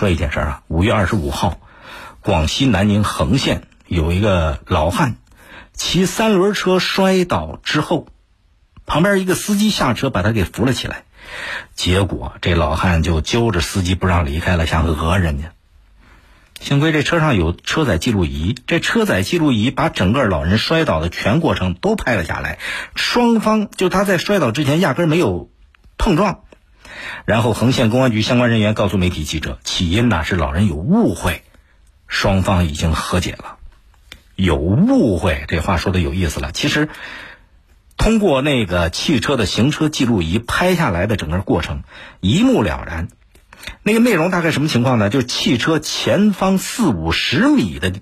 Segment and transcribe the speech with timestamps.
[0.00, 1.60] 说一件事啊，五月二十五号，
[2.22, 5.16] 广西南宁横县有一个老汉
[5.74, 8.06] 骑三轮车摔倒之后，
[8.86, 11.02] 旁边一个司机下车把他给扶了起来，
[11.74, 15.52] 结果这老汉就揪着司机不让离开了，想讹人家。
[16.58, 22.58] 幸亏这车上有车载记录仪，这车载记录仪把整个老人摔倒的全过程都拍了下来，
[22.94, 25.50] 双方就他在摔倒之前压根没有
[25.98, 26.40] 碰撞。
[27.24, 31.42] 然后横县公安局相关人员告诉媒体记者，起因呢是老人有误会，
[32.06, 33.56] 双方已经和解了。
[34.36, 36.50] 有误会，这话说的有意思了。
[36.52, 36.88] 其实，
[37.98, 41.82] 通过那个汽车的行车记录仪拍下来的整个过程，
[42.20, 43.08] 一目了然。
[43.82, 45.10] 那个内容大概什么情况呢？
[45.10, 47.92] 就是汽车前方四五十米的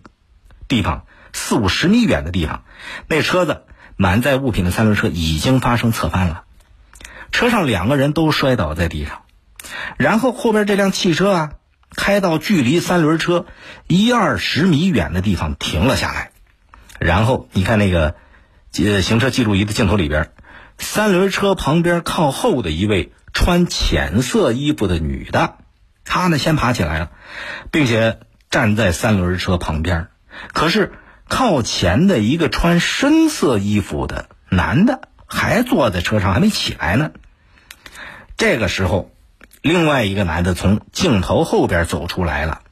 [0.68, 2.62] 地方，四五十米远的地方，
[3.08, 3.64] 那车子
[3.96, 6.44] 满载物品的三轮车已经发生侧翻了，
[7.32, 9.22] 车上两个人都摔倒在地上，
[9.96, 11.50] 然后后边这辆汽车啊，
[11.96, 13.46] 开到距离三轮车
[13.86, 16.30] 一二十米远的地方停了下来，
[16.98, 18.16] 然后你看那个
[18.78, 20.30] 呃行车记录仪的镜头里边，
[20.78, 23.12] 三轮车旁边靠后的一位。
[23.34, 25.58] 穿浅色衣服的女的，
[26.04, 27.10] 她呢先爬起来了，
[27.70, 28.18] 并且
[28.50, 30.08] 站在三轮车旁边。
[30.54, 30.92] 可是
[31.28, 37.12] 靠前的一个穿深色衣服的男的还坐在车上，还没起来呢。
[38.36, 39.12] 这个时候，
[39.62, 42.62] 另外一个男的从镜头后边走出来了，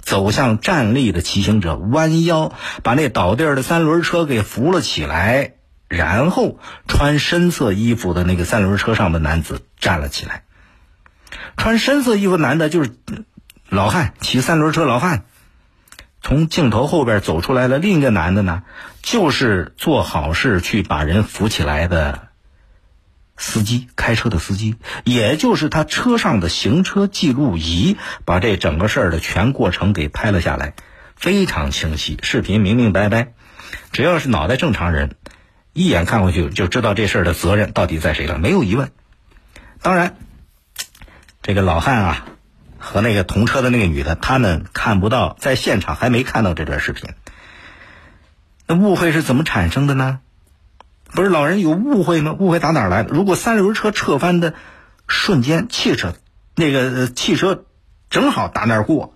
[0.00, 5.52] 走向站立的骑行者，弯腰把那倒地的三轮车给扶了起来。
[5.88, 10.44] 然后，穿深色衣服的那个三轮车上的男子站了起来。
[11.56, 12.90] 穿深色衣服男的就是
[13.68, 15.24] 老汉，骑三轮车老汉。
[16.24, 18.62] 从镜头后边走出来的另一个男的呢，
[19.02, 22.28] 就是做好事去把人扶起来的
[23.36, 30.72] 司机，开车的司机，也就是他车上的行车记录仪，把这整个事儿的全过程给拍了下来，
[31.14, 33.34] 非常清晰，视频明明白白。
[33.92, 35.16] 只要是脑袋正常人。
[35.76, 38.92] 一眼看过去就知道这事儿的责任到底在谁了，没有疑问。
[39.82, 40.16] 当然，
[41.42, 42.26] 这个老汉啊
[42.84, 47.10] 和那个同车的那个女的，他们看不到，在现场还没看到这段视频。
[48.66, 50.20] 那误会是怎么产生的呢？
[51.10, 52.36] 不是老人有误会吗？
[52.38, 53.14] 误会打哪儿来的？
[53.14, 54.54] 如果三轮车侧翻的
[55.08, 56.14] 瞬间，汽车
[56.54, 57.64] 那个汽车
[58.10, 59.14] 正好打那儿过，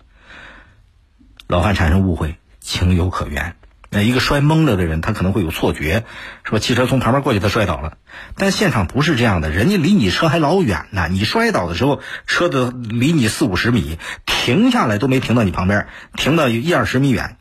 [1.46, 3.57] 老汉产生误会，情有可原。
[3.90, 6.04] 那一个摔懵了的人，他可能会有错觉，
[6.44, 7.96] 说汽车从旁边过去，他摔倒了。
[8.36, 11.08] 但现场不是这样的，人家离你车还老远呢。
[11.10, 17.38] 你摔倒的时候，车子离你四五十米，停下来都没停到你旁边，停到一二十米远。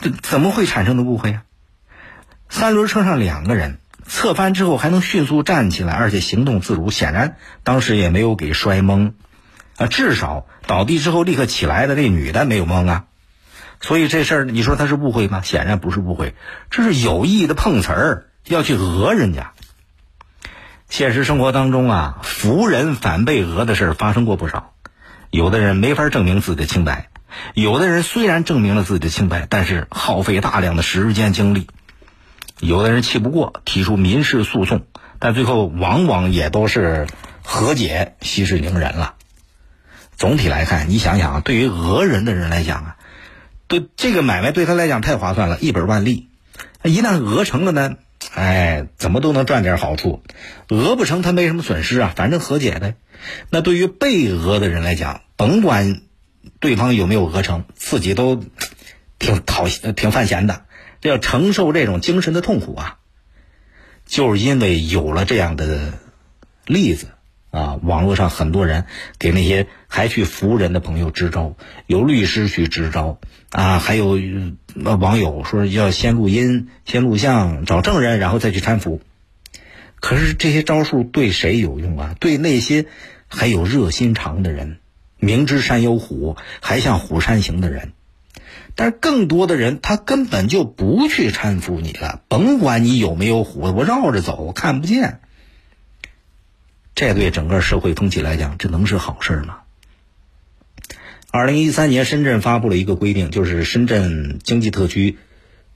[0.00, 1.42] 这怎么会产生的误会啊？
[2.48, 9.12] 三轮车上两个人侧翻之后还能迅速站起来，而且行动自如，显然当时也没有给摔懵
[9.76, 9.86] 啊。
[9.86, 13.04] 至少倒地之后立刻起来的那女的没有懵啊。
[13.80, 15.42] 所以这事儿，你说他是误会吗？
[15.42, 16.34] 显然不是误会，
[16.70, 19.52] 这是有意的碰瓷儿，要去讹人家。
[20.88, 24.72] 现实生活当中啊，扶人反被讹的事儿发生过不少。
[25.30, 27.08] 有的人没法证明自己的清白，
[27.54, 31.68] 有的人虽然证明了自己的清白，但是耗费大量的时间精力。
[32.60, 34.86] 有的人气不过，提出民事诉讼，
[35.18, 37.06] 但最后往往也都是
[37.42, 39.14] 和解，息事宁人了。
[40.16, 42.96] 总体来看，你想想，对于讹人的人来讲啊。
[43.68, 46.28] 对这个买卖对他来讲太划算了，一本万利。
[46.82, 47.96] 一旦讹成了呢，
[48.32, 50.22] 哎，怎么都能赚点好处；
[50.68, 52.94] 讹不成，他没什么损失啊，反正和解呗。
[53.50, 56.02] 那对于被讹的人来讲，甭管
[56.60, 58.40] 对方有没有讹成，自己都
[59.18, 60.64] 挺讨挺犯闲的，
[61.00, 62.98] 这要承受这种精神的痛苦啊。
[64.06, 65.94] 就是因为有了这样的
[66.66, 67.08] 例子。
[67.56, 68.84] 啊，网络上很多人
[69.18, 71.54] 给那些还去扶人的朋友支招，
[71.86, 73.18] 有律师去支招
[73.50, 74.18] 啊，还有
[74.74, 79.00] 网友说要先录音、先录像、找证人，然后再去搀扶。
[80.00, 82.14] 可是这些招数对谁有用啊？
[82.20, 82.84] 对那些
[83.26, 84.76] 还有热心肠的人，
[85.18, 87.92] 明知山有虎还向虎山行的人。
[88.74, 95.20] 但是更多的人他根本就不去搀扶你了，甭管你有没有虎，我绕着走，我看不见。
[96.96, 99.58] 这对整个社会风气来讲，这能是好事吗？
[101.30, 105.18] 二零一三年，深圳发布了一个规定，就是《深圳经济特区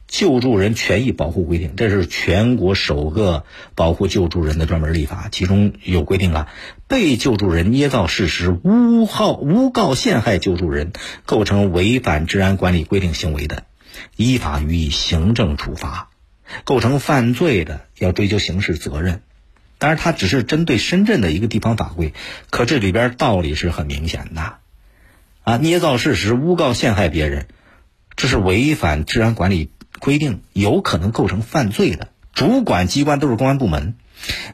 [0.08, 3.44] 救助人权益保护规定》，这是全国首个
[3.74, 5.28] 保护救助人的专门立法。
[5.30, 6.48] 其中有规定啊，
[6.88, 10.92] 被救助人捏造事实、诬告、诬告陷害救助人，
[11.26, 13.64] 构成违反治安管理规定行为的，
[14.16, 16.08] 依法予以行政处罚；
[16.64, 19.20] 构成犯罪的，要追究刑事责任。
[19.80, 22.12] 当然，它只是针对深圳的一个地方法规，
[22.50, 24.58] 可这里边道理是很明显的。
[25.42, 27.46] 啊，捏造事实、诬告陷害别人，
[28.14, 32.08] 这是违反治安管理规定，有可能构成犯罪的。
[32.34, 33.94] 主管机关都是公安部门，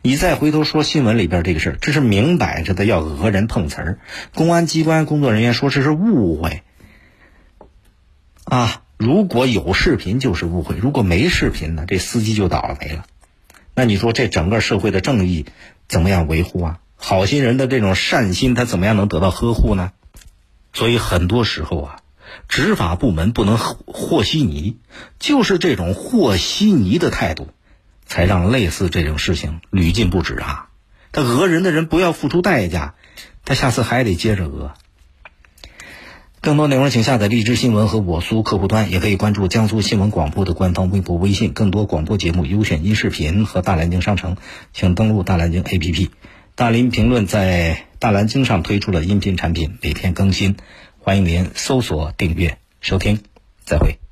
[0.01, 3.99] 你再回头说新闻里边这个事儿，这是明摆着的要讹人碰瓷儿。
[4.33, 6.63] 公安机关工作人员说这是误会，
[8.45, 13.05] 啊，如果有视频就是误会，如果没视频呢，这司机就倒了霉了。
[13.77, 15.47] 那你说这整个社会的正义
[15.87, 16.79] 怎么样维护啊？
[16.97, 19.93] 好心人的这种善心，他怎么样能得到呵护呢？
[20.73, 21.99] 所以很多时候啊，
[22.49, 24.79] 执法部门不能和稀泥，
[25.21, 27.51] 就是这种和稀泥的态度。
[28.09, 30.69] 才让类似这种事情屡禁不止啊！
[31.11, 32.95] 他讹人的人不要付出代价，
[33.45, 34.75] 他下次还得接着讹。
[36.47, 41.53] 更多内容请下载荔枝新闻和我苏客户端，也可以关注江苏新闻广播的官方微博、微信。
[41.53, 44.37] 更多广播节目、优选音视频和大蓝鲸商城，
[44.73, 46.09] 请登录大蓝鲸 APP。
[46.55, 50.55] 大林评论在大蓝鲸上推出了音频产品，每天更新，
[51.01, 53.19] 欢迎您搜索订阅收听。
[53.65, 54.06] 再会。